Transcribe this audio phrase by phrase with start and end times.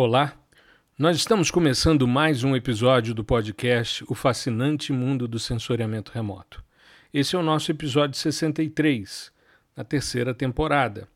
[0.00, 0.32] Olá,
[0.96, 6.62] nós estamos começando mais um episódio do podcast O Fascinante Mundo do Sensoriamento Remoto.
[7.12, 9.32] Esse é o nosso episódio 63,
[9.76, 11.08] na terceira temporada.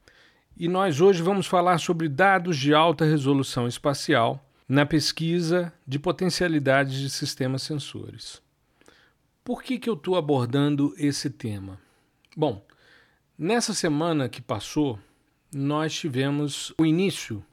[0.57, 6.99] E nós hoje vamos falar sobre dados de alta resolução espacial na pesquisa de potencialidades
[6.99, 8.43] de sistemas sensores.
[9.45, 11.79] Por que, que eu estou abordando esse tema?
[12.37, 12.61] Bom,
[13.39, 14.99] nessa semana que passou,
[15.55, 17.45] nós tivemos o início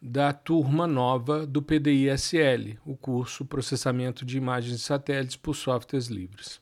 [0.00, 6.60] da turma nova do PDI-SL, o curso Processamento de Imagens de Satélites por Softwares Livres.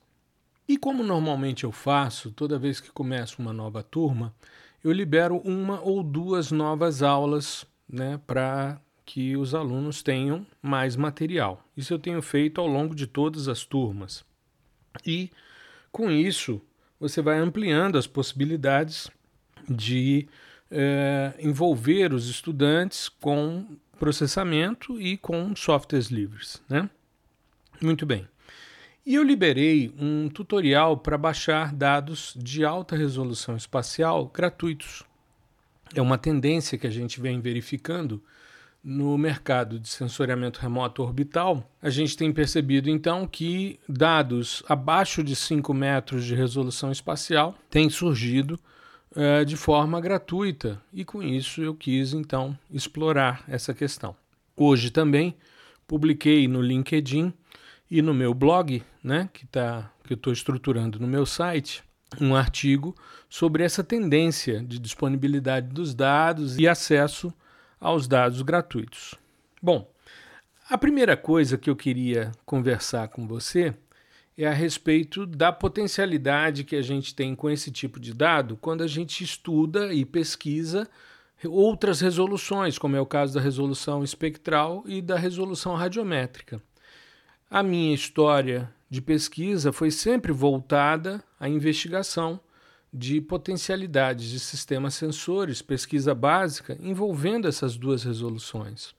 [0.67, 4.35] E como normalmente eu faço, toda vez que começo uma nova turma,
[4.83, 11.65] eu libero uma ou duas novas aulas né, para que os alunos tenham mais material.
[11.77, 14.25] Isso eu tenho feito ao longo de todas as turmas.
[15.07, 15.31] E
[15.91, 16.61] com isso,
[17.01, 19.09] você vai ampliando as possibilidades
[19.69, 20.29] de
[20.71, 26.63] é, envolver os estudantes com processamento e com softwares livres.
[26.69, 26.89] Né?
[27.81, 28.27] Muito bem.
[29.05, 35.03] E eu liberei um tutorial para baixar dados de alta resolução espacial gratuitos.
[35.95, 38.23] É uma tendência que a gente vem verificando
[38.85, 41.69] no mercado de sensoriamento remoto orbital.
[41.81, 47.91] A gente tem percebido então que dados abaixo de 5 metros de resolução espacial têm
[47.91, 48.59] surgido
[49.15, 54.15] é, de forma gratuita e com isso eu quis então explorar essa questão.
[54.57, 55.37] Hoje também
[55.87, 57.33] publiquei no LinkedIn
[57.91, 61.83] e no meu blog, né, que, tá, que eu estou estruturando no meu site,
[62.21, 62.95] um artigo
[63.29, 67.33] sobre essa tendência de disponibilidade dos dados e acesso
[67.81, 69.15] aos dados gratuitos.
[69.63, 69.91] Bom,
[70.69, 73.75] a primeira coisa que eu queria conversar com você
[74.39, 78.85] é a respeito da potencialidade que a gente tem com esse tipo de dado quando
[78.85, 80.89] a gente estuda e pesquisa
[81.45, 86.63] outras resoluções, como é o caso da resolução espectral e da resolução radiométrica.
[87.51, 92.41] A minha história de pesquisa foi sempre voltada à investigação
[92.93, 98.95] de potencialidades de sistemas sensores, pesquisa básica, envolvendo essas duas resoluções.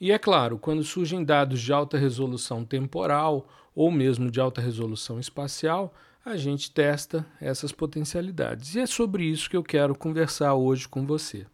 [0.00, 5.20] E é claro, quando surgem dados de alta resolução temporal ou mesmo de alta resolução
[5.20, 5.94] espacial,
[6.24, 8.74] a gente testa essas potencialidades.
[8.74, 11.46] E é sobre isso que eu quero conversar hoje com você.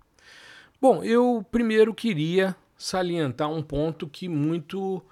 [0.80, 5.02] Bom, eu primeiro queria salientar um ponto que muito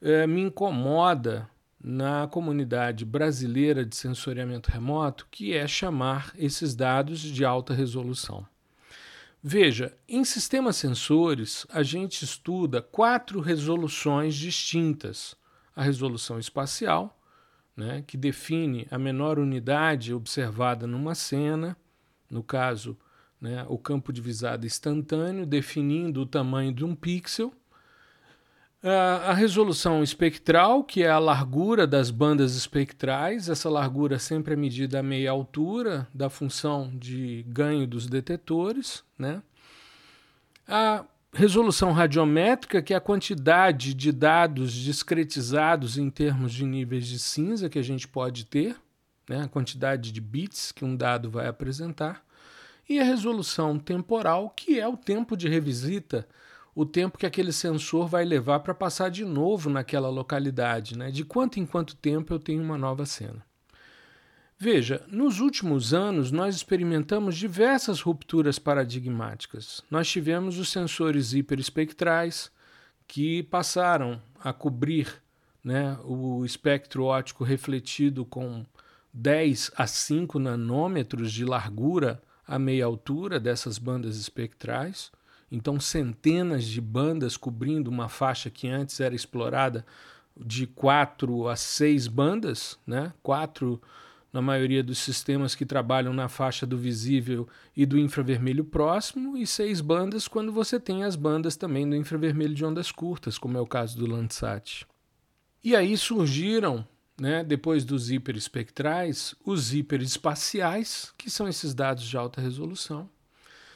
[0.00, 1.50] é, me incomoda
[1.82, 8.46] na comunidade brasileira de sensoriamento remoto, que é chamar esses dados de alta resolução.
[9.42, 15.34] Veja, em sistemas sensores, a gente estuda quatro resoluções distintas:
[15.74, 17.18] a resolução espacial,
[17.76, 21.76] né, que define a menor unidade observada numa cena,
[22.30, 22.96] no caso,
[23.40, 27.54] né, o campo de visada instantâneo, definindo o tamanho de um pixel.
[28.82, 35.00] A resolução espectral, que é a largura das bandas espectrais, essa largura sempre é medida
[35.00, 39.04] a meia altura da função de ganho dos detetores.
[39.18, 39.42] Né?
[40.66, 47.18] A resolução radiométrica, que é a quantidade de dados discretizados em termos de níveis de
[47.18, 48.76] cinza que a gente pode ter,
[49.28, 49.42] né?
[49.42, 52.24] a quantidade de bits que um dado vai apresentar.
[52.88, 56.26] E a resolução temporal, que é o tempo de revisita
[56.74, 61.10] o tempo que aquele sensor vai levar para passar de novo naquela localidade, né?
[61.10, 63.44] de quanto em quanto tempo eu tenho uma nova cena.
[64.62, 69.82] Veja, nos últimos anos nós experimentamos diversas rupturas paradigmáticas.
[69.90, 72.52] Nós tivemos os sensores hiperespectrais,
[73.08, 75.10] que passaram a cobrir
[75.64, 78.66] né, o espectro óptico refletido com
[79.14, 85.10] 10 a 5 nanômetros de largura a meia altura dessas bandas espectrais.
[85.50, 89.86] Então, centenas de bandas cobrindo uma faixa que antes era explorada
[90.36, 93.14] de quatro a seis bandas, né?
[93.22, 93.80] quatro
[94.32, 99.46] na maioria dos sistemas que trabalham na faixa do visível e do infravermelho próximo, e
[99.46, 103.60] seis bandas quando você tem as bandas também do infravermelho de ondas curtas, como é
[103.60, 104.86] o caso do Landsat.
[105.62, 106.86] E aí surgiram,
[107.20, 113.08] né, depois dos hiperespectrais, os hiperespaciais, que são esses dados de alta resolução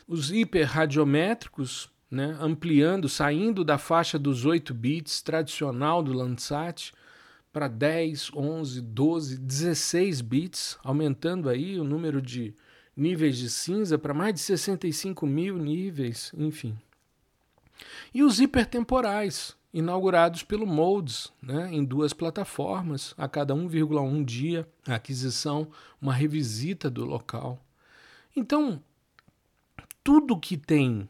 [0.06, 6.92] os hiperradiométricos, né, ampliando, saindo da faixa dos 8 bits tradicional do Landsat
[7.54, 12.52] para 10, 11, 12, 16 bits, aumentando aí o número de
[12.96, 16.76] níveis de cinza para mais de 65 mil níveis, enfim.
[18.12, 24.96] E os hipertemporais, inaugurados pelo Modes, né, em duas plataformas, a cada 1,1 dia, a
[24.96, 25.68] aquisição,
[26.02, 27.60] uma revisita do local.
[28.34, 28.82] Então,
[30.02, 31.08] tudo que tem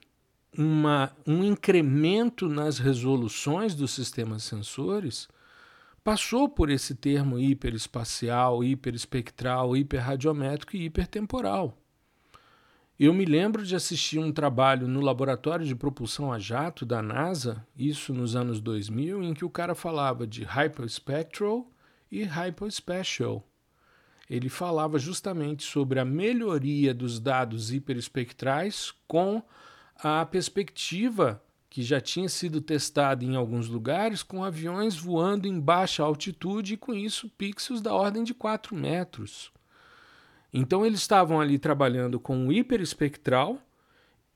[0.58, 5.26] uma, um incremento nas resoluções dos sistemas sensores,
[6.04, 11.78] passou por esse termo hiperespacial, hiperespectral, hiperradiométrico e hipertemporal.
[13.00, 17.66] Eu me lembro de assistir um trabalho no laboratório de propulsão a jato da NASA,
[17.76, 21.68] isso nos anos 2000, em que o cara falava de hyperspectral
[22.12, 23.42] e hyperspatial.
[24.28, 29.42] Ele falava justamente sobre a melhoria dos dados hiperespectrais com
[29.96, 31.42] a perspectiva
[31.74, 36.76] que já tinha sido testada em alguns lugares com aviões voando em baixa altitude e
[36.76, 39.50] com isso pixels da ordem de 4 metros.
[40.52, 43.58] Então eles estavam ali trabalhando com o hiperespectral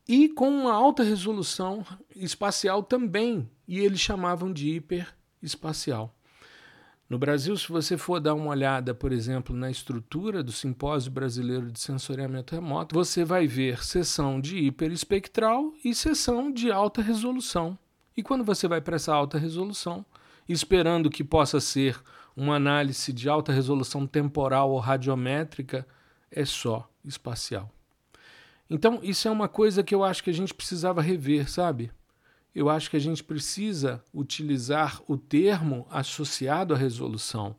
[0.08, 1.86] e com uma alta resolução
[2.16, 6.17] espacial também, e eles chamavam de hiperespacial.
[7.08, 11.72] No Brasil, se você for dar uma olhada, por exemplo, na estrutura do Simpósio Brasileiro
[11.72, 17.78] de Sensoriamento Remoto, você vai ver sessão de hiperespectral e sessão de alta resolução.
[18.14, 20.04] E quando você vai para essa alta resolução,
[20.46, 21.98] esperando que possa ser
[22.36, 25.86] uma análise de alta resolução temporal ou radiométrica,
[26.30, 27.70] é só espacial.
[28.68, 31.90] Então, isso é uma coisa que eu acho que a gente precisava rever, sabe?
[32.58, 37.54] Eu acho que a gente precisa utilizar o termo associado à resolução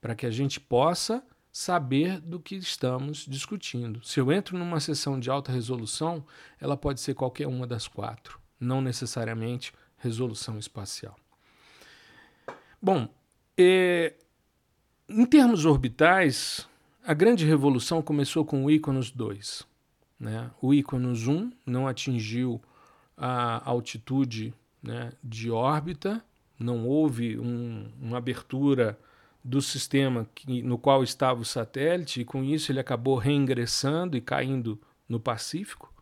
[0.00, 4.00] para que a gente possa saber do que estamos discutindo.
[4.04, 6.24] Se eu entro numa sessão de alta resolução,
[6.60, 11.16] ela pode ser qualquer uma das quatro, não necessariamente resolução espacial.
[12.80, 13.08] Bom,
[13.58, 14.14] é,
[15.08, 16.68] em termos orbitais,
[17.04, 19.66] a grande revolução começou com o Iconos 2.
[20.20, 20.48] Né?
[20.62, 22.62] O Iconos 1 não atingiu
[23.16, 24.52] a altitude
[24.82, 26.22] né, de órbita,
[26.58, 28.98] não houve um, uma abertura
[29.42, 34.20] do sistema que, no qual estava o satélite, e com isso ele acabou reingressando e
[34.20, 35.92] caindo no Pacífico.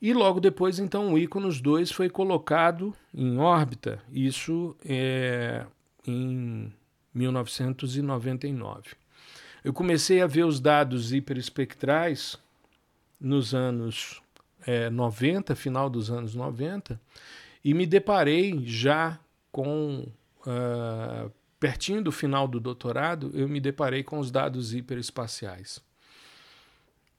[0.00, 5.64] E logo depois, então, o Iconos 2 foi colocado em órbita, isso é
[6.06, 6.72] em
[7.14, 8.90] 1999.
[9.64, 12.38] Eu comecei a ver os dados hiperespectrais
[13.20, 14.22] nos anos
[14.66, 17.00] é, 90, final dos anos 90,
[17.64, 19.18] e me deparei já
[19.50, 20.06] com.
[20.46, 25.80] Uh, pertinho do final do doutorado, eu me deparei com os dados hiperespaciais.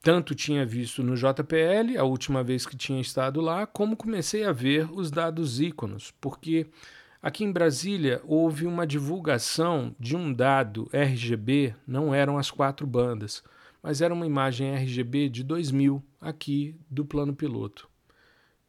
[0.00, 4.52] Tanto tinha visto no JPL, a última vez que tinha estado lá, como comecei a
[4.52, 6.68] ver os dados íconos, porque
[7.20, 13.42] Aqui em Brasília houve uma divulgação de um dado RGB, não eram as quatro bandas,
[13.88, 17.88] mas era uma imagem RGB de 2000 aqui do plano piloto,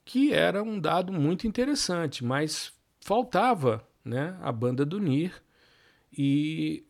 [0.06, 2.72] que era um dado muito interessante, mas
[3.02, 5.34] faltava né, a banda do NIR
[6.18, 6.86] e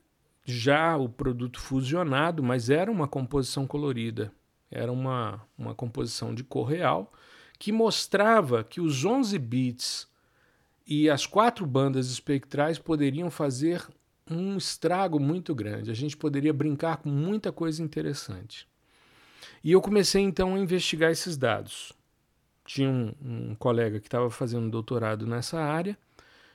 [0.46, 4.32] já o produto fusionado, mas era uma composição colorida,
[4.70, 7.12] era uma, uma composição de cor real
[7.58, 10.08] que mostrava que os 11 bits
[10.86, 13.88] e as quatro bandas espectrais poderiam fazer
[14.30, 15.92] um estrago muito grande.
[15.92, 18.68] A gente poderia brincar com muita coisa interessante.
[19.64, 21.92] E eu comecei então a investigar esses dados.
[22.66, 25.98] Tinha um, um colega que estava fazendo doutorado nessa área,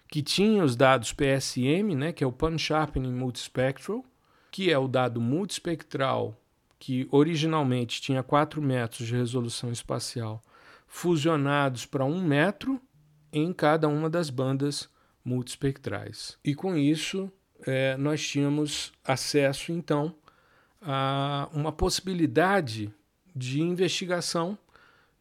[0.09, 4.05] que tinha os dados PSM, né, que é o Pan Sharpening Multispectral,
[4.50, 6.41] que é o dado multispectral
[6.79, 10.43] que originalmente tinha 4 metros de resolução espacial,
[10.87, 12.79] fusionados para 1 metro
[13.32, 14.88] em cada uma das bandas
[15.25, 16.38] multispectrais.
[16.45, 17.33] E com isso,
[17.66, 20.14] é, nós tínhamos acesso, então,
[20.80, 22.92] a uma possibilidade
[23.35, 24.56] de investigação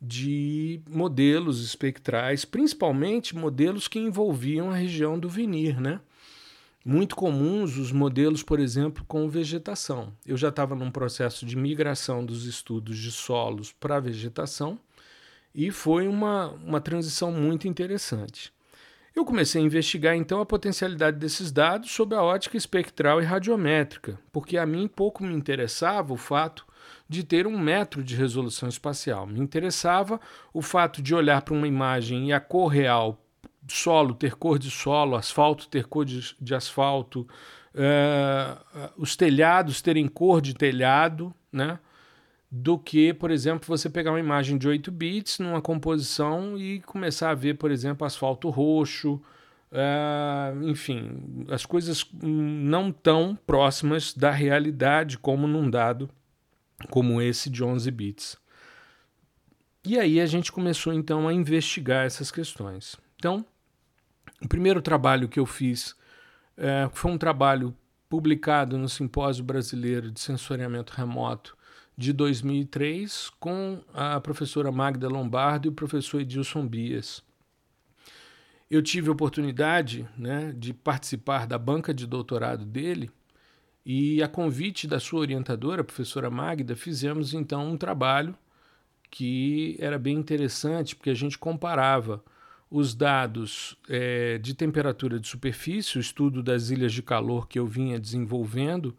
[0.01, 6.01] de modelos espectrais, principalmente modelos que envolviam a região do vinir, né?
[6.85, 10.11] Muito comuns os modelos, por exemplo, com vegetação.
[10.25, 14.77] Eu já estava num processo de migração dos estudos de solos para vegetação
[15.55, 18.51] e foi uma, uma transição muito interessante.
[19.15, 24.19] Eu comecei a investigar então a potencialidade desses dados sob a ótica espectral e radiométrica,
[24.31, 26.65] porque a mim pouco me interessava o fato
[27.07, 29.27] de ter um metro de resolução espacial.
[29.27, 30.19] Me interessava
[30.51, 33.23] o fato de olhar para uma imagem e a cor real,
[33.67, 37.27] solo ter cor de solo, asfalto ter cor de, de asfalto,
[37.75, 41.77] uh, os telhados terem cor de telhado, né?
[42.55, 47.31] Do que, por exemplo, você pegar uma imagem de 8 bits numa composição e começar
[47.31, 49.19] a ver, por exemplo, asfalto roxo,
[49.71, 56.07] uh, enfim, as coisas não tão próximas da realidade como num dado
[56.91, 58.37] como esse de 11 bits.
[59.83, 62.97] E aí a gente começou então a investigar essas questões.
[63.15, 63.43] Então,
[64.39, 65.95] o primeiro trabalho que eu fiz
[66.55, 67.75] uh, foi um trabalho
[68.07, 71.57] publicado no Simpósio Brasileiro de Sensoriamento Remoto
[71.97, 77.23] de 2003 com a professora Magda Lombardo e o professor Edilson Bias.
[78.69, 83.11] Eu tive a oportunidade né, de participar da banca de doutorado dele
[83.85, 88.35] e, a convite da sua orientadora, a professora Magda, fizemos então um trabalho
[89.11, 92.23] que era bem interessante, porque a gente comparava
[92.71, 97.67] os dados é, de temperatura de superfície, o estudo das ilhas de calor que eu
[97.67, 98.97] vinha desenvolvendo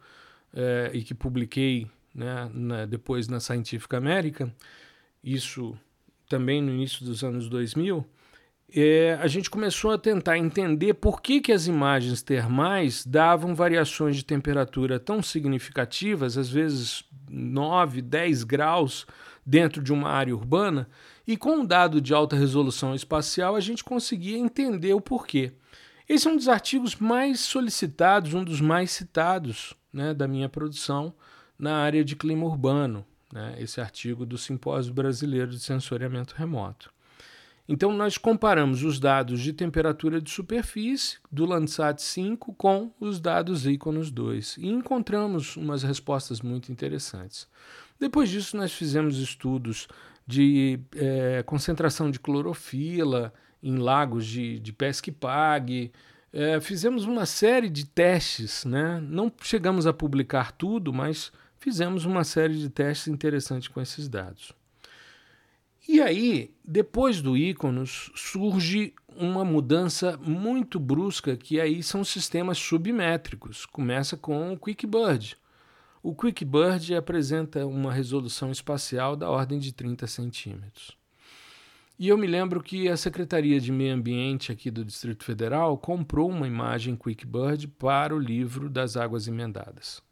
[0.52, 4.50] é, e que publiquei né, na, depois na Scientific American,
[5.22, 5.76] isso
[6.28, 8.06] também no início dos anos 2000,
[8.76, 14.16] é, a gente começou a tentar entender por que, que as imagens termais davam variações
[14.16, 19.06] de temperatura tão significativas, às vezes 9, 10 graus
[19.46, 20.88] dentro de uma área urbana,
[21.26, 25.52] e com um dado de alta resolução espacial a gente conseguia entender o porquê.
[26.08, 31.14] Esse é um dos artigos mais solicitados, um dos mais citados né, da minha produção
[31.58, 36.92] na área de clima urbano, né, esse artigo do Simpósio Brasileiro de Sensoriamento Remoto.
[37.66, 43.66] Então, nós comparamos os dados de temperatura de superfície do Landsat 5 com os dados
[43.66, 47.48] Iconos 2 e encontramos umas respostas muito interessantes.
[47.98, 49.88] Depois disso, nós fizemos estudos
[50.26, 53.32] de é, concentração de clorofila
[53.62, 55.90] em lagos de, de pesca e pague.
[56.30, 59.00] É, fizemos uma série de testes, né?
[59.00, 61.32] não chegamos a publicar tudo, mas
[61.64, 64.52] fizemos uma série de testes interessantes com esses dados.
[65.88, 73.64] E aí, depois do Iconos, surge uma mudança muito brusca, que aí são sistemas submétricos.
[73.64, 75.38] Começa com o QuickBird.
[76.02, 80.98] O QuickBird apresenta uma resolução espacial da ordem de 30 centímetros.
[81.98, 86.28] E eu me lembro que a Secretaria de Meio Ambiente aqui do Distrito Federal comprou
[86.28, 90.02] uma imagem QuickBird para o livro das águas emendadas.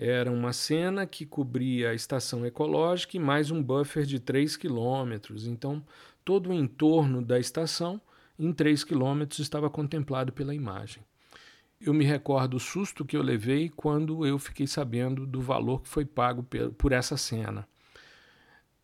[0.00, 5.44] Era uma cena que cobria a estação ecológica e mais um buffer de 3 quilômetros.
[5.44, 5.84] Então,
[6.24, 8.00] todo o entorno da estação,
[8.38, 11.02] em 3 quilômetros, estava contemplado pela imagem.
[11.80, 15.88] Eu me recordo o susto que eu levei quando eu fiquei sabendo do valor que
[15.88, 17.66] foi pago por essa cena.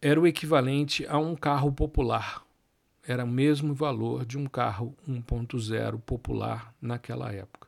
[0.02, 2.42] Era o equivalente a um carro popular.
[3.06, 7.63] Era o mesmo valor de um carro 1.0 popular naquela época.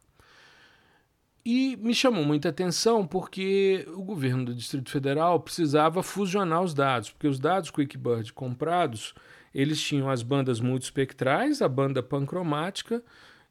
[1.48, 7.10] E me chamou muita atenção porque o governo do Distrito Federal precisava fusionar os dados,
[7.10, 9.14] porque os dados QuickBird comprados,
[9.54, 13.00] eles tinham as bandas multispectrais, a banda pancromática,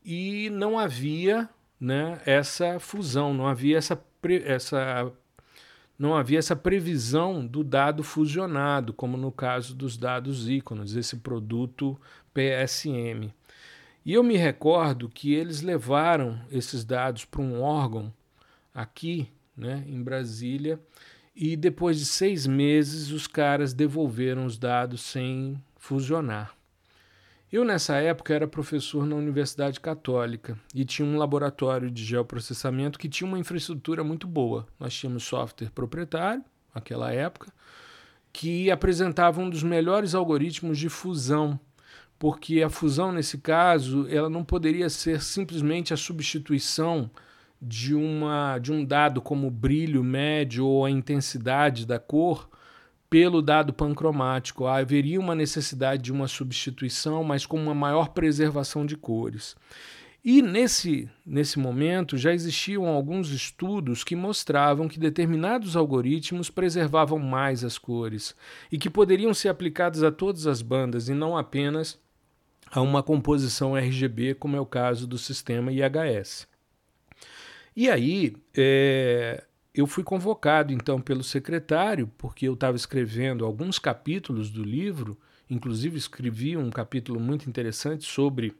[0.03, 1.47] e não havia
[1.79, 3.97] né, essa fusão, não havia essa,
[4.43, 5.09] essa,
[5.97, 11.97] não havia essa previsão do dado fusionado, como no caso dos dados íconos, esse produto
[12.33, 13.31] PSM.
[14.05, 18.13] E eu me recordo que eles levaram esses dados para um órgão
[18.71, 20.79] aqui, né, em Brasília,
[21.35, 26.53] e depois de seis meses os caras devolveram os dados sem fusionar.
[27.51, 33.09] Eu, nessa época, era professor na Universidade Católica e tinha um laboratório de geoprocessamento que
[33.09, 34.67] tinha uma infraestrutura muito boa.
[34.79, 36.43] Nós tínhamos software proprietário,
[36.73, 37.51] naquela época,
[38.31, 41.59] que apresentava um dos melhores algoritmos de fusão
[42.17, 47.09] porque a fusão nesse caso ela não poderia ser simplesmente a substituição
[47.61, 52.49] de uma de um dado como o brilho médio ou a intensidade da cor
[53.09, 54.65] pelo dado pancromático.
[54.65, 59.55] Haveria uma necessidade de uma substituição, mas com uma maior preservação de cores.
[60.27, 67.63] E nesse, nesse momento já existiam alguns estudos que mostravam que determinados algoritmos preservavam mais
[67.63, 68.35] as cores
[68.71, 71.99] e que poderiam ser aplicados a todas as bandas e não apenas
[72.71, 76.47] a uma composição RGB, como é o caso do sistema IHS.
[77.75, 79.43] E aí, é,
[79.73, 85.17] eu fui convocado então pelo secretário, porque eu estava escrevendo alguns capítulos do livro,
[85.49, 88.55] inclusive escrevi um capítulo muito interessante sobre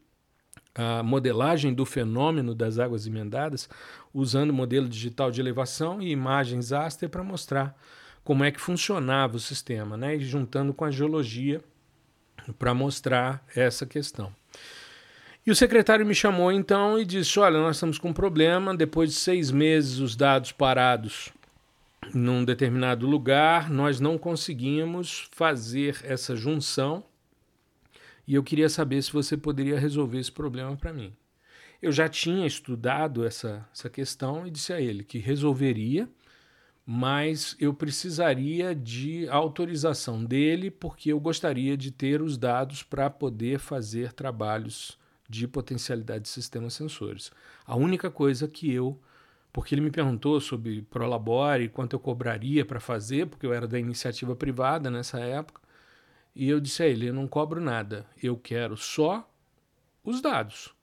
[0.76, 3.70] a modelagem do fenômeno das águas emendadas,
[4.14, 7.78] usando modelo digital de elevação e imagens Aster para mostrar
[8.26, 10.18] como é que funcionava o sistema, né?
[10.18, 11.64] e juntando com a geologia
[12.58, 14.34] para mostrar essa questão.
[15.46, 18.76] E o secretário me chamou então e disse: Olha, nós estamos com um problema.
[18.76, 21.32] Depois de seis meses, os dados parados
[22.14, 27.04] num determinado lugar, nós não conseguimos fazer essa junção.
[28.28, 31.14] E eu queria saber se você poderia resolver esse problema para mim.
[31.80, 36.10] Eu já tinha estudado essa, essa questão e disse a ele que resolveria
[36.86, 43.60] mas eu precisaria de autorização dele, porque eu gostaria de ter os dados para poder
[43.60, 47.32] fazer trabalhos de potencialidade de sistemas sensores.
[47.66, 49.00] A única coisa que eu
[49.56, 53.80] porque ele me perguntou sobre Prolabore, quanto eu cobraria para fazer, porque eu era da
[53.80, 55.62] iniciativa privada nessa época.
[56.36, 59.26] E eu disse a ele: eu não cobro nada, eu quero só
[60.04, 60.76] os dados.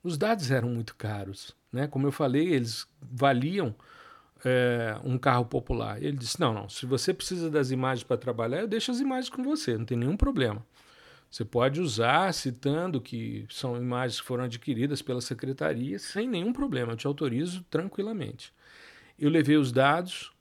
[0.00, 1.56] Os dados eram muito caros.
[1.72, 1.88] Né?
[1.88, 3.74] Como eu falei, eles valiam
[4.44, 6.02] é, um carro popular.
[6.02, 9.28] Ele disse: não, não, se você precisa das imagens para trabalhar, eu deixo as imagens
[9.28, 10.64] com você, não tem nenhum problema.
[11.30, 16.92] Você pode usar, citando que são imagens que foram adquiridas pela secretaria, sem nenhum problema,
[16.92, 18.52] eu te autorizo tranquilamente.
[19.16, 20.32] Eu levei os dados,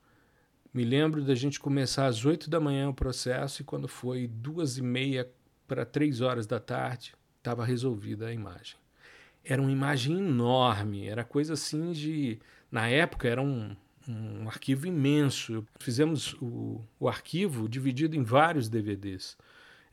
[0.73, 4.77] me lembro da gente começar às 8 da manhã o processo, e quando foi duas
[4.77, 5.29] e meia
[5.67, 8.75] para três horas da tarde, estava resolvida a imagem.
[9.43, 12.39] Era uma imagem enorme, era coisa assim de.
[12.71, 13.75] Na época era um,
[14.09, 15.65] um arquivo imenso.
[15.79, 19.37] Fizemos o, o arquivo dividido em vários DVDs.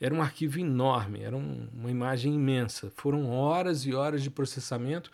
[0.01, 2.91] Era um arquivo enorme, era um, uma imagem imensa.
[2.95, 5.11] Foram horas e horas de processamento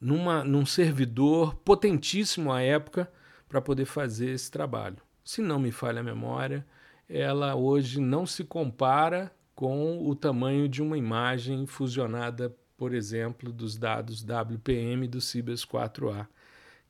[0.00, 3.10] numa, num servidor potentíssimo à época
[3.48, 4.98] para poder fazer esse trabalho.
[5.24, 6.66] Se não me falha a memória,
[7.08, 13.76] ela hoje não se compara com o tamanho de uma imagem fusionada, por exemplo, dos
[13.76, 16.26] dados WPM do Cibers 4A,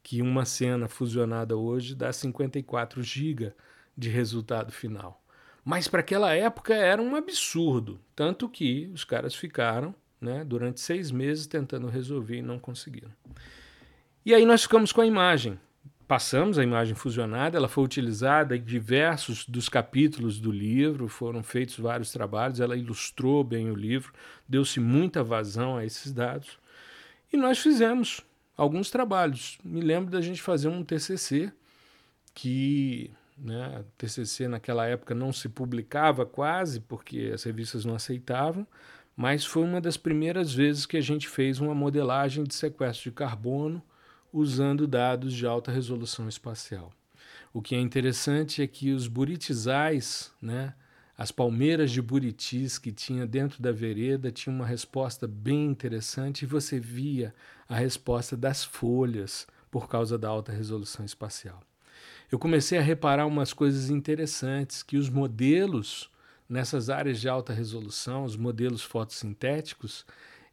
[0.03, 3.53] que uma cena fusionada hoje dá 54 GB
[3.97, 5.23] de resultado final.
[5.65, 8.01] Mas para aquela época era um absurdo.
[8.17, 13.11] Tanto que os caras ficaram né, durante seis meses tentando resolver e não conseguiram.
[14.25, 15.59] E aí nós ficamos com a imagem.
[16.07, 21.79] Passamos a imagem fusionada, ela foi utilizada em diversos dos capítulos do livro, foram feitos
[21.79, 24.13] vários trabalhos, ela ilustrou bem o livro,
[24.49, 26.59] deu-se muita vazão a esses dados.
[27.33, 28.23] E nós fizemos
[28.61, 29.59] alguns trabalhos.
[29.65, 31.51] Me lembro da gente fazer um TCC
[32.35, 33.83] que né?
[33.97, 38.67] TCC naquela época não se publicava quase porque as revistas não aceitavam,
[39.17, 43.17] mas foi uma das primeiras vezes que a gente fez uma modelagem de sequestro de
[43.17, 43.83] carbono
[44.31, 46.93] usando dados de alta resolução espacial.
[47.53, 50.75] O que é interessante é que os buritizais, né,
[51.21, 56.47] as palmeiras de buritis que tinha dentro da vereda, tinha uma resposta bem interessante e
[56.47, 57.35] você via
[57.69, 61.61] a resposta das folhas por causa da alta resolução espacial
[62.31, 66.09] eu comecei a reparar umas coisas interessantes, que os modelos
[66.49, 70.05] nessas áreas de alta resolução, os modelos fotossintéticos,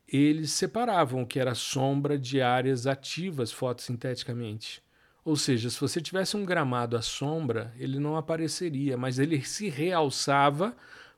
[0.08, 4.82] eles separavam o que era sombra de áreas ativas fotossinteticamente.
[5.28, 9.68] Ou seja, se você tivesse um gramado à sombra, ele não apareceria, mas ele se
[9.68, 10.74] realçava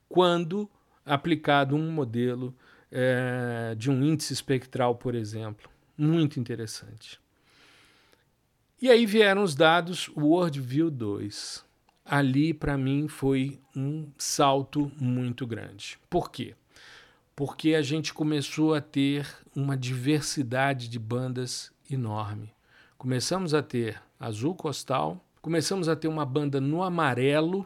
[0.09, 0.67] quando
[1.05, 2.55] aplicado um modelo
[2.91, 5.69] é, de um índice espectral, por exemplo.
[5.95, 7.21] Muito interessante.
[8.81, 11.63] E aí vieram os dados Worldview 2.
[12.03, 15.99] Ali, para mim, foi um salto muito grande.
[16.09, 16.55] Por quê?
[17.35, 22.51] Porque a gente começou a ter uma diversidade de bandas enorme.
[22.99, 27.65] Começamos a ter azul costal, começamos a ter uma banda no amarelo,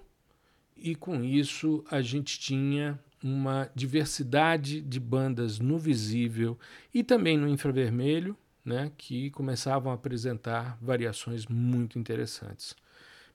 [0.78, 6.56] e com isso a gente tinha uma diversidade de bandas no visível
[6.94, 12.76] e também no infravermelho né, que começavam a apresentar variações muito interessantes.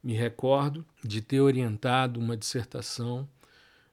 [0.00, 3.28] Me recordo de ter orientado uma dissertação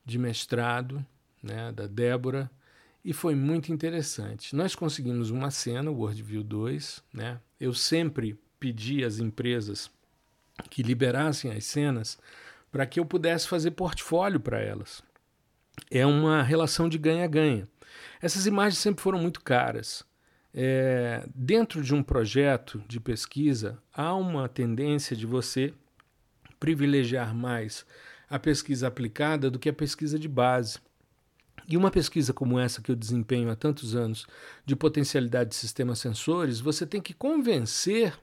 [0.05, 1.03] de mestrado
[1.41, 2.51] né, da Débora
[3.03, 4.55] e foi muito interessante.
[4.55, 7.03] Nós conseguimos uma cena, o WorldView 2.
[7.11, 7.39] Né?
[7.59, 9.89] Eu sempre pedi às empresas
[10.69, 12.17] que liberassem as cenas
[12.71, 15.01] para que eu pudesse fazer portfólio para elas.
[15.89, 17.67] É uma relação de ganha-ganha.
[18.21, 20.03] Essas imagens sempre foram muito caras.
[20.53, 25.73] É, dentro de um projeto de pesquisa, há uma tendência de você
[26.59, 27.85] privilegiar mais
[28.29, 30.79] a pesquisa aplicada do que a pesquisa de base.
[31.67, 34.27] E uma pesquisa como essa que eu desempenho há tantos anos
[34.65, 38.13] de potencialidade de sistemas sensores, você tem que convencer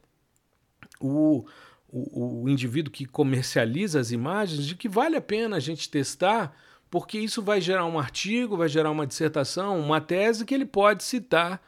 [1.01, 1.45] o,
[1.89, 6.57] o, o indivíduo que comercializa as imagens de que vale a pena a gente testar,
[6.91, 11.03] porque isso vai gerar um artigo, vai gerar uma dissertação, uma tese que ele pode
[11.03, 11.61] citar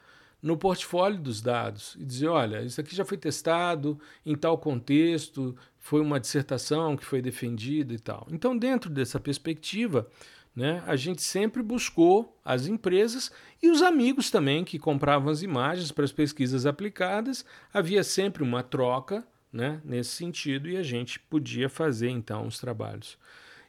[0.44, 5.56] no portfólio dos dados e dizer: olha, isso aqui já foi testado em tal contexto,
[5.78, 8.26] foi uma dissertação que foi defendida e tal.
[8.30, 10.06] Então, dentro dessa perspectiva,
[10.54, 15.90] né, a gente sempre buscou as empresas e os amigos também que compravam as imagens
[15.90, 17.44] para as pesquisas aplicadas.
[17.72, 23.18] Havia sempre uma troca né, nesse sentido e a gente podia fazer então os trabalhos.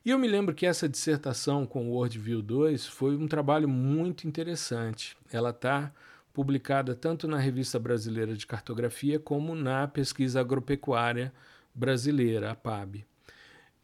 [0.05, 4.27] E eu me lembro que essa dissertação com o WorldView 2 foi um trabalho muito
[4.27, 5.17] interessante.
[5.31, 5.91] Ela está
[6.31, 11.33] publicada tanto na Revista Brasileira de Cartografia como na Pesquisa Agropecuária
[11.73, 13.03] Brasileira, a PAB.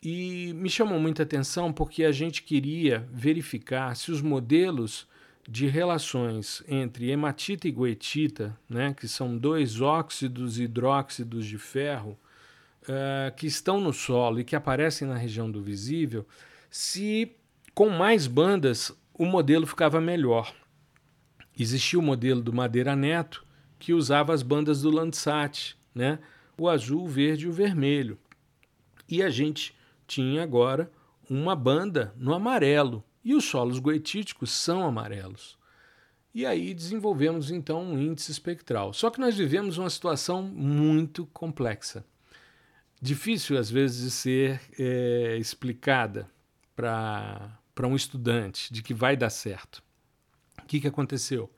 [0.04, 5.08] E me chamou muita atenção porque a gente queria verificar se os modelos
[5.48, 12.18] de relações entre hematita e goetita, né, que são dois óxidos hidróxidos de ferro
[12.84, 16.26] uh, que estão no solo e que aparecem na região do visível,
[16.70, 17.36] se
[17.76, 20.52] com mais bandas o modelo ficava melhor.
[21.58, 23.46] Existia o modelo do Madeira Neto,
[23.78, 26.18] que usava as bandas do Landsat, né,
[26.58, 28.18] o azul, o verde e o vermelho.
[29.08, 29.76] E a gente
[30.12, 30.92] tinha agora
[31.30, 35.58] uma banda no amarelo, e os solos goetíticos são amarelos.
[36.34, 38.94] E aí desenvolvemos então um índice espectral.
[38.94, 42.04] Só que nós vivemos uma situação muito complexa.
[43.02, 46.30] Difícil às vezes de ser é, explicada
[46.76, 49.82] para um estudante de que vai dar certo.
[50.62, 51.50] O que, que aconteceu?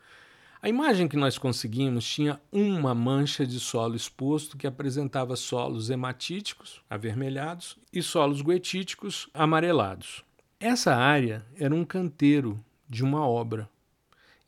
[0.64, 6.82] A imagem que nós conseguimos tinha uma mancha de solo exposto que apresentava solos hematíticos,
[6.90, 10.24] avermelhados, e solos goetíticos, amarelados.
[10.62, 13.70] Essa área era um canteiro de uma obra,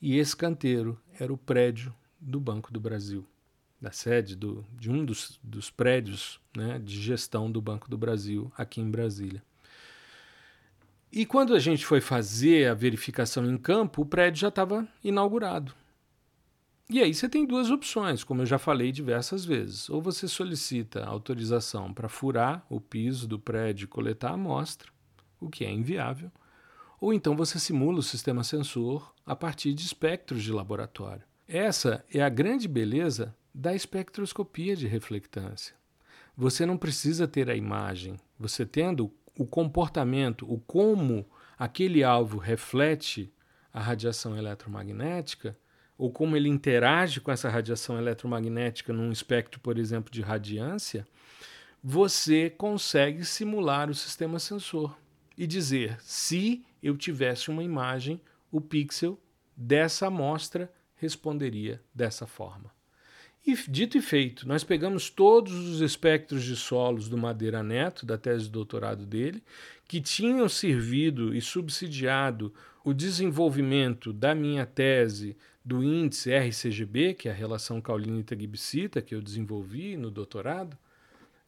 [0.01, 3.27] e esse canteiro era o prédio do Banco do Brasil,
[3.81, 8.49] da sede do, de um dos, dos prédios né, de gestão do Banco do Brasil
[8.57, 9.43] aqui em Brasília.
[11.11, 15.75] E quando a gente foi fazer a verificação em campo, o prédio já estava inaugurado.
[16.87, 19.89] E aí você tem duas opções, como eu já falei diversas vezes.
[19.89, 24.91] Ou você solicita autorização para furar o piso do prédio e coletar a amostra,
[25.39, 26.31] o que é inviável,
[27.01, 31.23] ou então você simula o sistema sensor a partir de espectros de laboratório.
[31.47, 35.75] Essa é a grande beleza da espectroscopia de reflectância.
[36.37, 41.25] Você não precisa ter a imagem, você tendo o comportamento, o como
[41.57, 43.33] aquele alvo reflete
[43.73, 45.57] a radiação eletromagnética,
[45.97, 51.07] ou como ele interage com essa radiação eletromagnética num espectro, por exemplo, de radiância,
[51.83, 54.97] você consegue simular o sistema sensor
[55.37, 58.19] e dizer se eu tivesse uma imagem,
[58.51, 59.19] o pixel
[59.55, 62.73] dessa amostra responderia dessa forma.
[63.45, 68.17] E dito e feito, nós pegamos todos os espectros de solos do Madeira Neto, da
[68.17, 69.43] tese de doutorado dele,
[69.87, 72.51] que tinham servido e subsidiado
[72.85, 79.23] o desenvolvimento da minha tese do índice RCGB, que é a relação caulinita-gibsita que eu
[79.23, 80.77] desenvolvi no doutorado,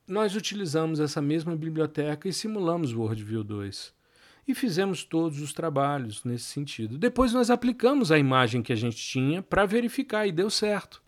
[0.07, 3.93] nós utilizamos essa mesma biblioteca e simulamos o WorldView 2.
[4.47, 6.97] E fizemos todos os trabalhos nesse sentido.
[6.97, 11.03] Depois nós aplicamos a imagem que a gente tinha para verificar e deu certo.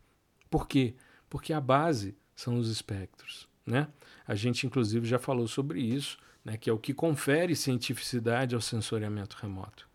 [0.47, 0.93] Por quê?
[1.27, 3.47] Porque a base são os espectros.
[3.65, 3.87] Né?
[4.27, 8.61] A gente, inclusive, já falou sobre isso, né, que é o que confere cientificidade ao
[8.61, 9.88] sensoriamento remoto.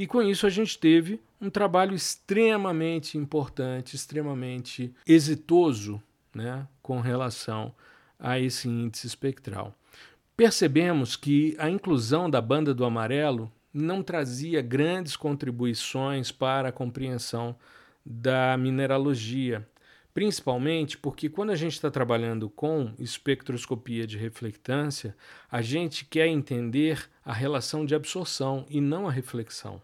[0.00, 6.02] E com isso a gente teve um trabalho extremamente importante, extremamente exitoso
[6.34, 7.74] né, com relação
[8.18, 9.74] a esse índice espectral.
[10.34, 17.54] Percebemos que a inclusão da banda do amarelo não trazia grandes contribuições para a compreensão
[18.02, 19.68] da mineralogia,
[20.12, 25.16] Principalmente porque quando a gente está trabalhando com espectroscopia de reflectância,
[25.48, 29.80] a gente quer entender a relação de absorção e não a reflexão.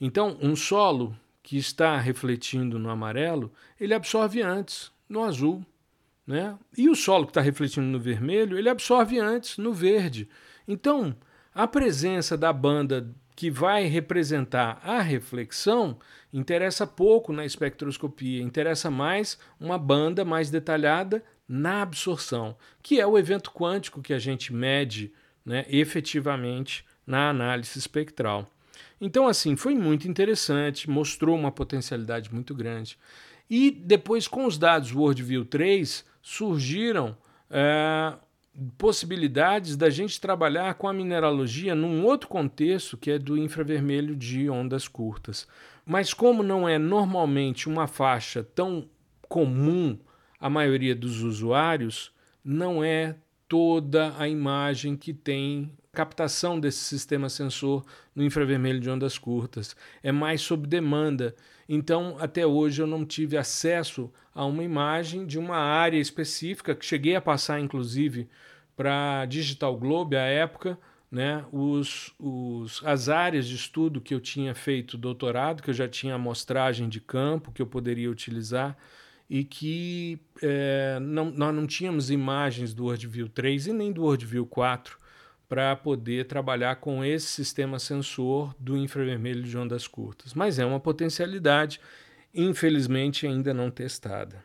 [0.00, 5.64] Então, um solo que está refletindo no amarelo, ele absorve antes no azul.
[6.26, 6.58] Né?
[6.76, 10.28] E o solo que está refletindo no vermelho, ele absorve antes no verde.
[10.66, 11.14] Então,
[11.54, 15.98] a presença da banda que vai representar a reflexão
[16.32, 23.18] interessa pouco na espectroscopia, interessa mais uma banda mais detalhada na absorção, que é o
[23.18, 25.12] evento quântico que a gente mede
[25.44, 28.48] né, efetivamente na análise espectral.
[29.00, 32.98] Então, assim, foi muito interessante, mostrou uma potencialidade muito grande.
[33.48, 37.16] E depois, com os dados WorldView 3, surgiram
[37.50, 38.14] é,
[38.78, 44.48] possibilidades da gente trabalhar com a mineralogia num outro contexto que é do infravermelho de
[44.48, 45.46] ondas curtas.
[45.84, 48.88] Mas como não é normalmente uma faixa tão
[49.28, 49.98] comum
[50.40, 52.12] à maioria dos usuários,
[52.44, 53.16] não é
[53.48, 57.82] toda a imagem que tem captação desse sistema sensor
[58.14, 59.74] no infravermelho de ondas curtas.
[60.02, 61.34] É mais sob demanda.
[61.66, 66.84] Então, até hoje eu não tive acesso a uma imagem de uma área específica, que
[66.84, 68.28] cheguei a passar, inclusive,
[68.76, 70.78] para Digital Globe à época,
[71.10, 75.88] né, os, os, as áreas de estudo que eu tinha feito doutorado, que eu já
[75.88, 78.76] tinha amostragem de campo que eu poderia utilizar
[79.30, 84.44] e que é, não, nós não tínhamos imagens do WorldView 3 e nem do WorldView
[84.44, 84.98] 4
[85.54, 90.34] para poder trabalhar com esse sistema sensor do infravermelho de ondas curtas.
[90.34, 91.80] Mas é uma potencialidade,
[92.34, 94.42] infelizmente ainda não testada.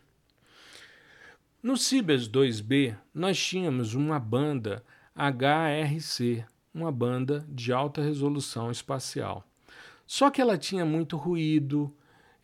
[1.63, 4.84] No Cibers 2B, nós tínhamos uma banda
[5.15, 9.43] HRC, uma banda de alta resolução espacial.
[10.06, 11.91] Só que ela tinha muito ruído,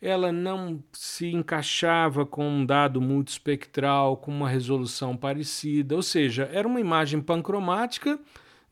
[0.02, 6.66] ela não se encaixava com um dado multispectral com uma resolução parecida, ou seja, era
[6.66, 8.18] uma imagem pancromática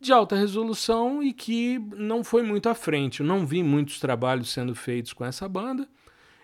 [0.04, 3.20] de alta resolução e que não foi muito à frente.
[3.20, 5.88] Eu não vi muitos trabalhos sendo feitos com essa banda.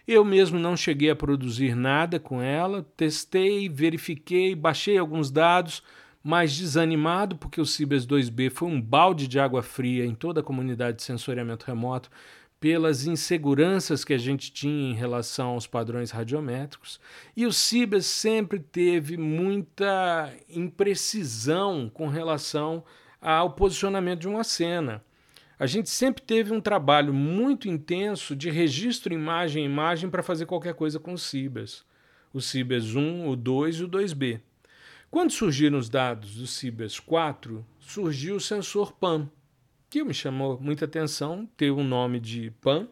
[0.07, 2.85] Eu mesmo não cheguei a produzir nada com ela.
[2.97, 5.83] Testei, verifiquei, baixei alguns dados,
[6.23, 10.45] mas desanimado porque o Cibers 2B foi um balde de água fria em toda a
[10.45, 12.11] comunidade de sensoriamento remoto
[12.59, 17.01] pelas inseguranças que a gente tinha em relação aos padrões radiométricos.
[17.35, 22.85] E o Cibers sempre teve muita imprecisão com relação
[23.21, 25.05] ao posicionamento de uma cena.
[25.59, 30.75] A gente sempre teve um trabalho muito intenso de registro imagem imagem para fazer qualquer
[30.75, 31.85] coisa com o Cibers.
[32.33, 34.41] O Cibers 1, o 2 e o 2B.
[35.11, 39.29] Quando surgiram os dados do Cibers 4, surgiu o sensor PAN,
[39.91, 42.89] que me chamou muita atenção ter o nome de PAN,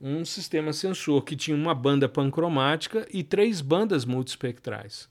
[0.00, 5.10] um sistema sensor que tinha uma banda pancromática e três bandas multispectrais.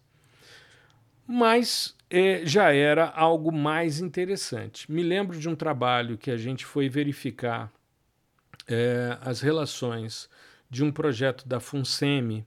[1.28, 4.92] Mas é, já era algo mais interessante.
[4.92, 7.72] Me lembro de um trabalho que a gente foi verificar
[8.68, 10.30] é, as relações
[10.70, 12.46] de um projeto da FUNSEMI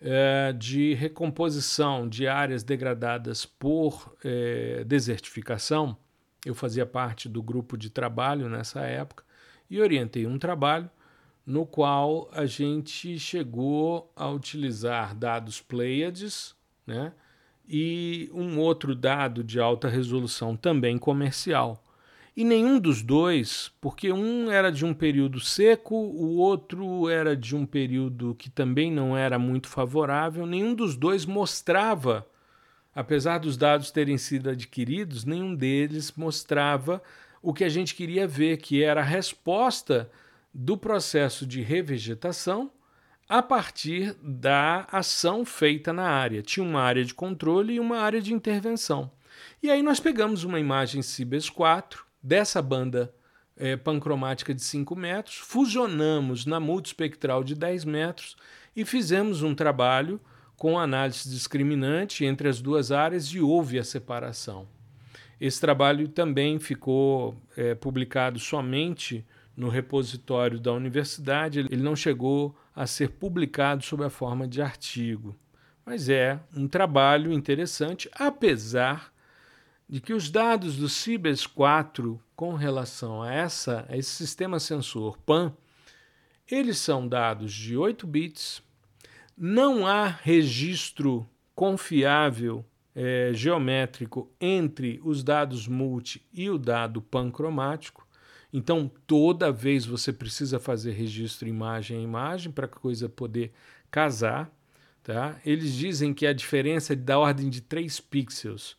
[0.00, 5.96] é, de recomposição de áreas degradadas por é, desertificação
[6.44, 9.24] eu fazia parte do grupo de trabalho nessa época
[9.70, 10.90] e orientei um trabalho
[11.46, 16.54] no qual a gente chegou a utilizar dados Pleiades
[16.86, 17.12] né,
[17.68, 21.82] e um outro dado de alta resolução também comercial.
[22.36, 27.54] E nenhum dos dois, porque um era de um período seco, o outro era de
[27.54, 32.26] um período que também não era muito favorável, nenhum dos dois mostrava
[32.94, 37.02] Apesar dos dados terem sido adquiridos, nenhum deles mostrava
[37.42, 40.08] o que a gente queria ver, que era a resposta
[40.52, 42.70] do processo de revegetação
[43.28, 46.42] a partir da ação feita na área.
[46.42, 49.10] Tinha uma área de controle e uma área de intervenção.
[49.62, 53.14] E aí nós pegamos uma imagem Cibers 4 dessa banda
[53.56, 58.36] é, pancromática de 5 metros, fusionamos na multispectral de 10 metros
[58.74, 60.20] e fizemos um trabalho
[60.56, 64.66] com análise discriminante entre as duas áreas e houve a separação.
[65.40, 69.24] Esse trabalho também ficou é, publicado somente
[69.56, 75.36] no repositório da universidade, ele não chegou a ser publicado sob a forma de artigo.
[75.84, 79.12] Mas é um trabalho interessante, apesar
[79.88, 85.18] de que os dados do CIBES 4 com relação a, essa, a esse sistema sensor
[85.18, 85.52] PAN,
[86.50, 88.62] eles são dados de 8 bits
[89.36, 92.64] não há registro confiável
[92.94, 98.03] é, geométrico entre os dados multi e o dado pancromático.
[98.56, 103.52] Então, toda vez você precisa fazer registro imagem a imagem para a coisa poder
[103.90, 104.48] casar.
[105.02, 105.40] Tá?
[105.44, 108.76] Eles dizem que a diferença é da ordem de 3 pixels.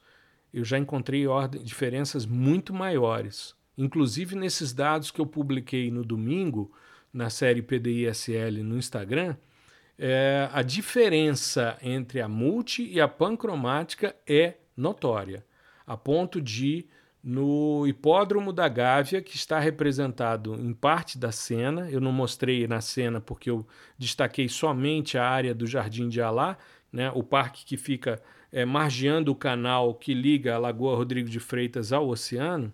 [0.54, 3.54] Eu já encontrei ordem, diferenças muito maiores.
[3.78, 6.72] Inclusive nesses dados que eu publiquei no domingo,
[7.12, 9.36] na série PDISL no Instagram,
[10.00, 15.46] é, a diferença entre a multi e a pancromática é notória,
[15.86, 16.88] a ponto de,
[17.26, 22.82] no hipódromo da Gávea, que está representado em parte da cena, eu não mostrei na
[22.82, 23.66] cena porque eu
[23.98, 26.56] destaquei somente a área do Jardim de Alá,
[26.94, 31.40] né, o parque que fica é, margeando o canal que liga a Lagoa Rodrigo de
[31.40, 32.72] Freitas ao oceano,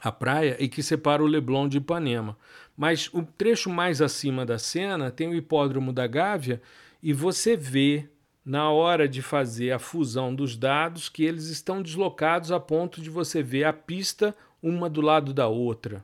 [0.00, 2.38] a praia, e que separa o Leblon de Ipanema.
[2.74, 6.62] Mas o trecho mais acima da cena tem o hipódromo da Gávea
[7.02, 8.08] e você vê
[8.48, 13.10] na hora de fazer a fusão dos dados que eles estão deslocados a ponto de
[13.10, 16.02] você ver a pista uma do lado da outra,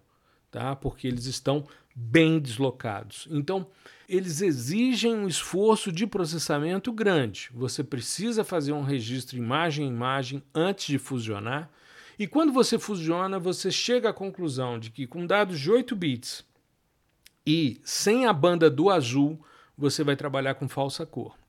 [0.51, 0.77] tá?
[0.77, 3.27] Porque eles estão bem deslocados.
[3.31, 3.67] Então,
[4.07, 7.49] eles exigem um esforço de processamento grande.
[7.55, 11.71] Você precisa fazer um registro imagem imagem antes de fusionar.
[12.19, 16.45] E quando você fusiona, você chega à conclusão de que com dados de 8 bits
[17.47, 19.43] e sem a banda do azul,
[19.79, 21.43] você vai trabalhar com falsa cor.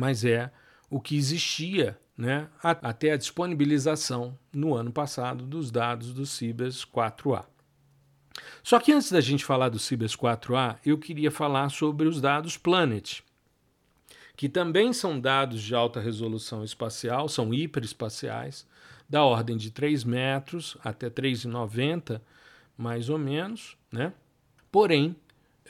[0.00, 0.50] Mas é
[0.88, 7.44] o que existia né, até a disponibilização no ano passado dos dados do Cibers 4A.
[8.62, 12.56] Só que antes da gente falar do Cibers 4A, eu queria falar sobre os dados
[12.56, 13.20] Planet,
[14.36, 18.66] que também são dados de alta resolução espacial, são hiperespaciais,
[19.06, 22.22] da ordem de 3 metros até 3,90
[22.74, 24.14] mais ou menos, né?
[24.72, 25.14] Porém,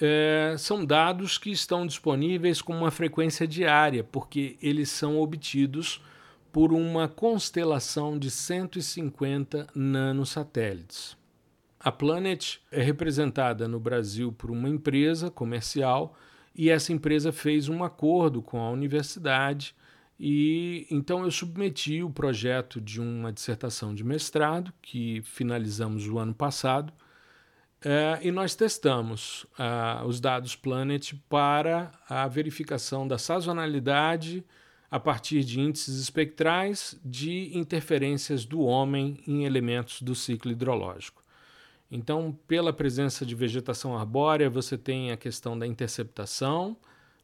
[0.01, 6.03] é, são dados que estão disponíveis com uma frequência diária, porque eles são obtidos
[6.51, 11.17] por uma constelação de 150 nanosatélites.
[11.79, 16.17] A Planet é representada no Brasil por uma empresa comercial
[16.55, 19.75] e essa empresa fez um acordo com a universidade
[20.19, 26.35] e então eu submeti o projeto de uma dissertação de mestrado que finalizamos o ano
[26.35, 26.93] passado
[27.83, 34.45] é, e nós testamos uh, os dados Planet para a verificação da sazonalidade
[34.91, 41.23] a partir de índices espectrais de interferências do homem em elementos do ciclo hidrológico.
[41.91, 46.77] Então, pela presença de vegetação arbórea, você tem a questão da interceptação,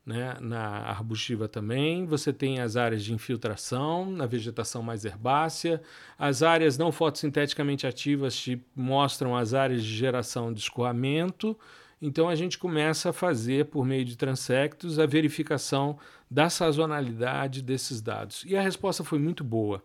[0.07, 2.07] né, na arbustiva também.
[2.07, 5.83] Você tem as áreas de infiltração, na vegetação mais herbácea.
[6.16, 11.59] As áreas não fotossinteticamente ativas te mostram as áreas de geração de escoamento.
[12.01, 15.99] Então a gente começa a fazer, por meio de transectos, a verificação
[16.31, 18.45] da sazonalidade desses dados.
[18.47, 19.83] E a resposta foi muito boa.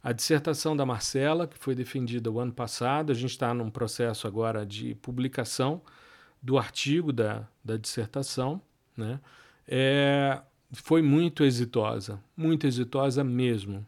[0.00, 4.28] A dissertação da Marcela, que foi defendida o ano passado, a gente está num processo
[4.28, 5.82] agora de publicação
[6.40, 8.60] do artigo da, da dissertação,
[8.96, 9.18] né?
[9.68, 10.40] É,
[10.72, 13.86] foi muito exitosa, muito exitosa mesmo.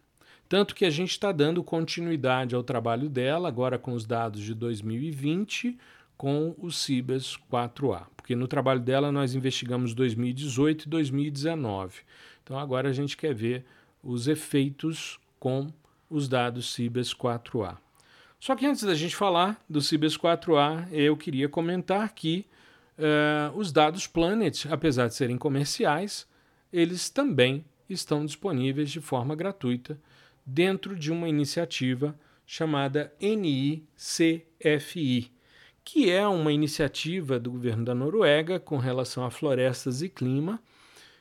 [0.48, 4.54] Tanto que a gente está dando continuidade ao trabalho dela, agora com os dados de
[4.54, 5.78] 2020,
[6.16, 8.06] com o CIBES 4A.
[8.16, 12.00] Porque no trabalho dela nós investigamos 2018 e 2019.
[12.42, 13.64] Então agora a gente quer ver
[14.02, 15.68] os efeitos com
[16.08, 17.76] os dados CIBES 4A.
[18.40, 22.46] Só que antes da gente falar do CIBES 4A, eu queria comentar que
[22.98, 26.26] Uh, os dados Planet, apesar de serem comerciais,
[26.72, 29.96] eles também estão disponíveis de forma gratuita
[30.44, 34.50] dentro de uma iniciativa chamada NICFI,
[35.84, 40.61] que é uma iniciativa do governo da Noruega com relação a florestas e clima.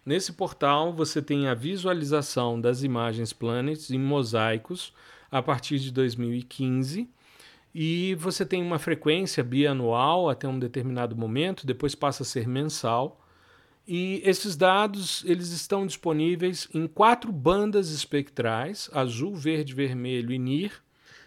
[0.06, 4.94] Nesse portal você tem a visualização das imagens Planets em mosaicos
[5.30, 7.08] a partir de 2015
[7.74, 13.24] e você tem uma frequência bianual até um determinado momento, depois passa a ser mensal.
[13.88, 20.72] E esses dados eles estão disponíveis em quatro bandas espectrais: azul, verde, vermelho e NIR.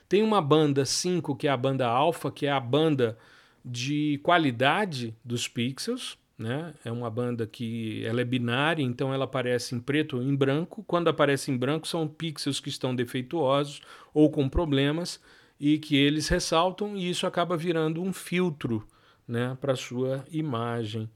[0.09, 3.17] Tem uma banda 5, que é a banda alfa, que é a banda
[3.65, 6.19] de qualidade dos pixels.
[6.37, 6.75] Né?
[6.85, 10.83] É uma banda que ela é binária, então ela aparece em preto ou em branco.
[10.87, 15.21] Quando aparece em branco, são pixels que estão defeituosos ou com problemas
[15.61, 18.89] e que eles ressaltam, e isso acaba virando um filtro
[19.29, 21.11] né, para a sua imagem.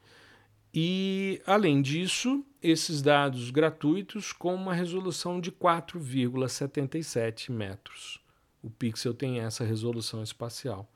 [0.73, 8.21] E, além disso, esses dados gratuitos com uma resolução de 4,77 metros.
[8.63, 10.91] O pixel tem essa resolução espacial.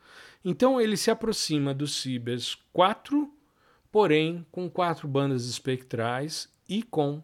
[0.45, 3.33] Então, ele se aproxima do Cibers 4,
[3.91, 7.23] porém com quatro bandas espectrais e com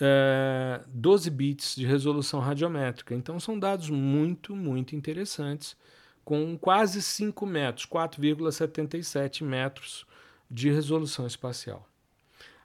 [0.00, 3.14] é, 12 bits de resolução radiométrica.
[3.14, 5.76] Então são dados muito, muito interessantes,
[6.24, 10.06] com quase 5 metros, 4,77 metros
[10.50, 11.88] de resolução espacial.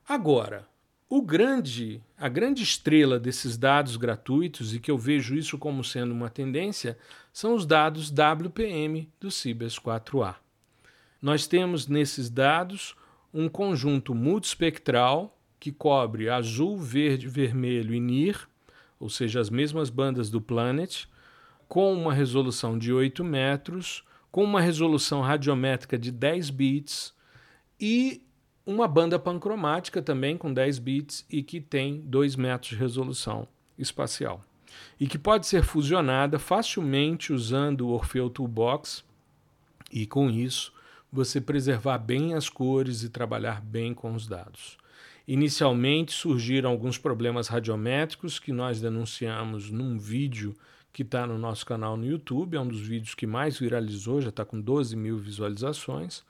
[0.07, 0.67] Agora,
[1.09, 6.13] o grande, a grande estrela desses dados gratuitos, e que eu vejo isso como sendo
[6.13, 6.97] uma tendência,
[7.33, 10.35] são os dados WPM do Cibers 4A.
[11.21, 12.95] Nós temos nesses dados
[13.33, 18.49] um conjunto multispectral que cobre azul, verde, vermelho e NIR,
[18.99, 21.05] ou seja, as mesmas bandas do Planet,
[21.67, 27.13] com uma resolução de 8 metros, com uma resolução radiométrica de 10 bits
[27.79, 28.25] e
[28.65, 33.47] uma banda pancromática também com 10 bits e que tem 2 metros de resolução
[33.77, 34.41] espacial.
[34.99, 39.03] E que pode ser fusionada facilmente usando o Orfeu Toolbox
[39.91, 40.73] e com isso
[41.11, 44.80] você preservar bem as cores e trabalhar bem com os dados.
[45.27, 50.55] Inicialmente surgiram alguns problemas radiométricos que nós denunciamos num vídeo
[50.91, 54.29] que está no nosso canal no YouTube, é um dos vídeos que mais viralizou, já
[54.29, 56.23] está com 12 mil visualizações.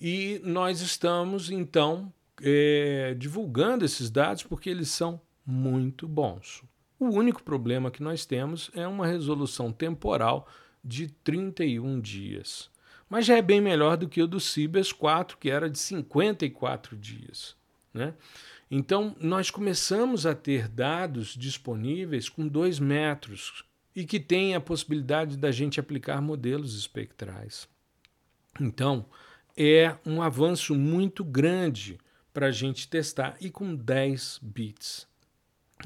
[0.00, 6.62] E nós estamos, então, é, divulgando esses dados porque eles são muito bons.
[6.98, 10.46] O único problema que nós temos é uma resolução temporal
[10.84, 12.70] de 31 dias.
[13.08, 16.96] Mas já é bem melhor do que o do Cibers 4, que era de 54
[16.96, 17.56] dias.
[17.92, 18.14] Né?
[18.70, 25.36] Então, nós começamos a ter dados disponíveis com 2 metros e que tem a possibilidade
[25.36, 27.68] da gente aplicar modelos espectrais.
[28.60, 29.06] Então,
[29.56, 31.98] é um avanço muito grande
[32.32, 35.08] para a gente testar e com 10 bits.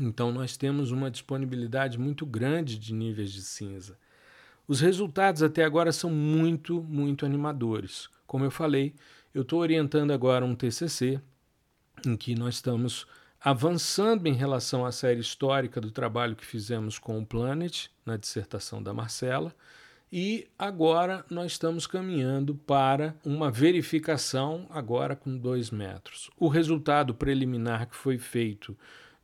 [0.01, 3.99] Então, nós temos uma disponibilidade muito grande de níveis de cinza.
[4.67, 8.09] Os resultados até agora são muito, muito animadores.
[8.27, 8.95] Como eu falei,
[9.33, 11.21] eu estou orientando agora um TCC
[12.07, 13.07] em que nós estamos
[13.41, 18.83] avançando em relação à série histórica do trabalho que fizemos com o Planet, na dissertação
[18.83, 19.55] da Marcela,
[20.11, 26.31] e agora nós estamos caminhando para uma verificação agora com 2 metros.
[26.39, 28.77] O resultado preliminar que foi feito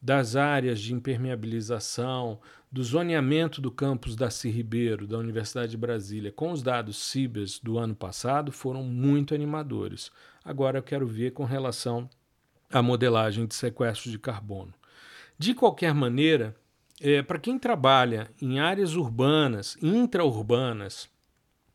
[0.03, 2.41] das áreas de impermeabilização,
[2.73, 7.79] do zoneamento do campus Darcy Ribeiro, da Universidade de Brasília, com os dados CIBES do
[7.79, 10.11] ano passado, foram muito animadores.
[10.45, 12.09] Agora eu quero ver com relação
[12.71, 14.73] à modelagem de sequestro de carbono.
[15.39, 16.55] De qualquer maneira,
[17.01, 21.09] é, para quem trabalha em áreas urbanas, intraurbanas,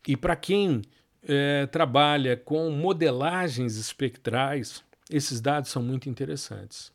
[0.08, 0.84] e para quem
[1.24, 6.91] é, trabalha com modelagens espectrais, esses dados são muito interessantes.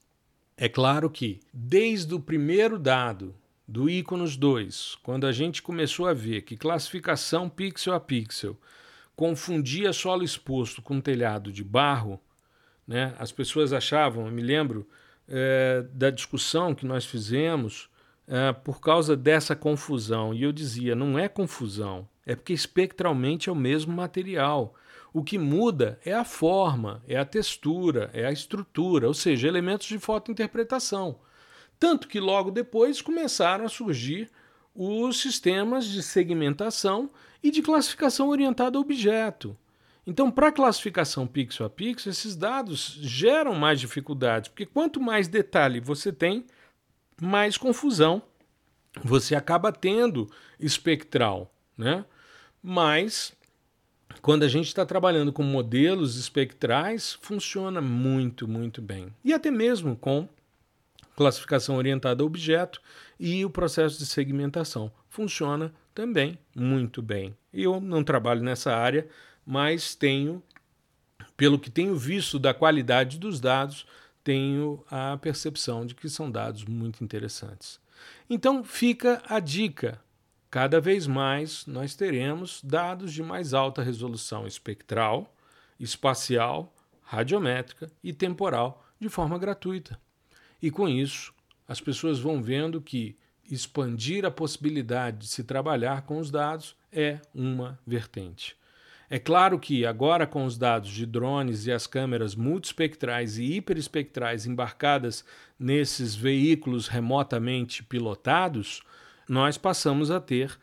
[0.57, 3.35] É claro que, desde o primeiro dado
[3.67, 8.59] do Iconos 2, quando a gente começou a ver que classificação pixel a pixel
[9.17, 12.21] confundia solo exposto com telhado de barro,
[12.91, 14.85] né, as pessoas achavam, eu me lembro
[15.29, 17.89] é, da discussão que nós fizemos
[18.27, 20.35] uh, por causa dessa confusão.
[20.35, 24.75] E eu dizia: não é confusão, é porque espectralmente é o mesmo material.
[25.13, 29.87] O que muda é a forma, é a textura, é a estrutura, ou seja, elementos
[29.87, 31.21] de fotointerpretação.
[31.79, 34.29] Tanto que logo depois começaram a surgir
[34.75, 37.09] os sistemas de segmentação
[37.41, 39.57] e de classificação orientada a objeto.
[40.07, 45.81] Então, para classificação pixel a pixel, esses dados geram mais dificuldades, porque quanto mais detalhe
[45.81, 46.45] você tem,
[47.21, 48.23] mais confusão
[49.05, 50.29] você acaba tendo
[50.59, 52.05] espectral, né?
[52.63, 53.33] Mas
[54.21, 59.15] quando a gente está trabalhando com modelos espectrais, funciona muito, muito bem.
[59.25, 60.29] E até mesmo com
[61.17, 62.81] classificação orientada a objeto
[63.19, 64.91] e o processo de segmentação.
[65.09, 67.37] Funciona também muito bem.
[67.53, 69.07] Eu não trabalho nessa área,
[69.45, 70.43] mas tenho,
[71.37, 73.87] pelo que tenho visto da qualidade dos dados,
[74.23, 77.81] tenho a percepção de que são dados muito interessantes.
[78.29, 80.01] Então fica a dica.
[80.51, 85.35] Cada vez mais nós teremos dados de mais alta resolução espectral,
[85.79, 89.99] espacial, radiométrica e temporal de forma gratuita.
[90.61, 91.33] E com isso,
[91.67, 93.17] as pessoas vão vendo que
[93.51, 98.57] expandir a possibilidade de se trabalhar com os dados é uma vertente.
[99.13, 104.47] É claro que agora com os dados de drones e as câmeras multispectrais e hiperespectrais
[104.47, 105.25] embarcadas
[105.59, 108.83] nesses veículos remotamente pilotados,
[109.29, 110.57] nós passamos a ter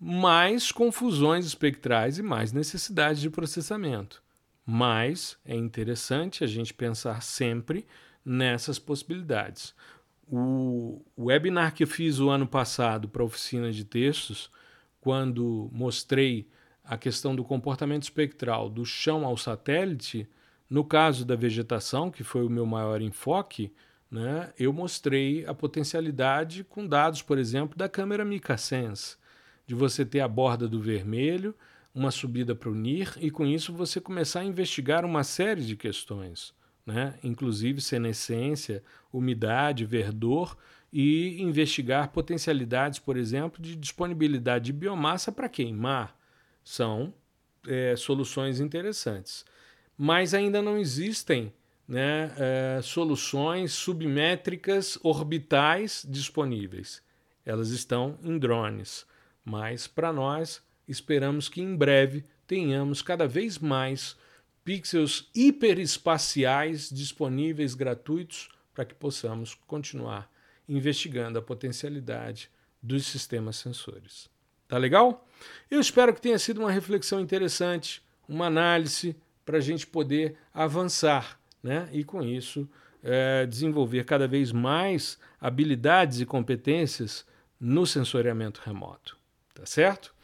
[0.00, 4.20] mais confusões espectrais e mais necessidade de processamento.
[4.66, 7.86] Mas é interessante a gente pensar sempre
[8.24, 9.72] nessas possibilidades.
[10.26, 14.50] O webinar que eu fiz o ano passado para a oficina de textos,
[15.00, 16.48] quando mostrei
[16.84, 20.28] a questão do comportamento espectral do chão ao satélite,
[20.68, 23.72] no caso da vegetação, que foi o meu maior enfoque,
[24.10, 29.16] né, eu mostrei a potencialidade com dados, por exemplo, da câmera Mica Sense,
[29.66, 31.54] de você ter a borda do vermelho,
[31.94, 35.76] uma subida para o NIR, e com isso você começar a investigar uma série de
[35.76, 36.52] questões,
[36.84, 40.56] né, inclusive senescência, umidade, verdor,
[40.92, 46.14] e investigar potencialidades, por exemplo, de disponibilidade de biomassa para queimar
[46.64, 47.12] são
[47.66, 49.44] é, soluções interessantes.
[49.96, 51.52] Mas ainda não existem
[51.86, 57.02] né, é, soluções submétricas orbitais disponíveis.
[57.44, 59.06] Elas estão em drones.
[59.44, 64.16] Mas para nós, esperamos que em breve tenhamos cada vez mais
[64.64, 70.30] pixels hiperespaciais disponíveis gratuitos para que possamos continuar
[70.68, 72.48] investigando a potencialidade
[72.80, 74.31] dos sistemas sensores.
[74.72, 75.28] Tá legal?
[75.70, 79.14] Eu espero que tenha sido uma reflexão interessante, uma análise
[79.44, 81.90] para a gente poder avançar, né?
[81.92, 82.66] E com isso
[83.02, 87.26] é, desenvolver cada vez mais habilidades e competências
[87.60, 89.18] no sensoriamento remoto.
[89.52, 90.14] Tá certo?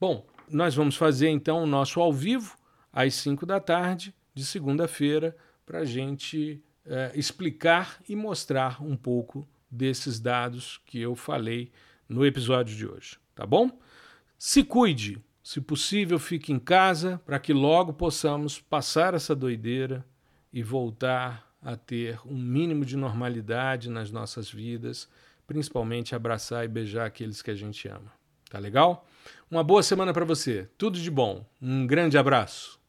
[0.00, 2.56] Bom, nós vamos fazer então o nosso ao vivo
[2.90, 5.36] às 5 da tarde de segunda-feira
[5.66, 11.70] para a gente é, explicar e mostrar um pouco desses dados que eu falei
[12.08, 13.18] no episódio de hoje.
[13.34, 13.70] Tá bom?
[14.42, 20.02] Se cuide, se possível, fique em casa para que logo possamos passar essa doideira
[20.50, 25.06] e voltar a ter um mínimo de normalidade nas nossas vidas,
[25.46, 28.10] principalmente abraçar e beijar aqueles que a gente ama.
[28.48, 29.06] Tá legal?
[29.50, 30.66] Uma boa semana para você.
[30.78, 31.44] Tudo de bom.
[31.60, 32.79] Um grande abraço.